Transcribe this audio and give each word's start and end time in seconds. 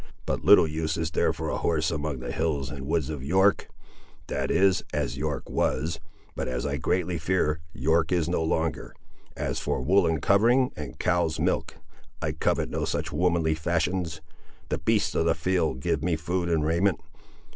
But 0.25 0.43
little 0.43 0.67
use 0.67 0.97
is 0.97 1.11
there 1.11 1.31
for 1.31 1.49
a 1.51 1.57
horse 1.59 1.91
among 1.91 2.21
the 2.21 2.31
hills 2.31 2.71
and 2.71 2.87
woods 2.87 3.11
of 3.11 3.23
York—that 3.23 4.49
is, 4.49 4.83
as 4.91 5.15
York 5.15 5.47
was, 5.47 5.99
but 6.35 6.47
as 6.47 6.65
I 6.65 6.77
greatly 6.77 7.19
fear 7.19 7.59
York 7.71 8.11
is 8.11 8.27
no 8.27 8.43
longer—as 8.43 9.59
for 9.59 9.79
woollen 9.79 10.19
covering 10.19 10.71
and 10.75 10.97
cow's 10.97 11.39
milk, 11.39 11.75
I 12.19 12.31
covet 12.31 12.71
no 12.71 12.83
such 12.83 13.11
womanly 13.11 13.53
fashions! 13.53 14.21
The 14.69 14.79
beasts 14.79 15.13
of 15.13 15.25
the 15.27 15.35
field 15.35 15.81
give 15.81 16.01
me 16.03 16.15
food 16.15 16.49
and 16.49 16.65
raiment. 16.65 16.99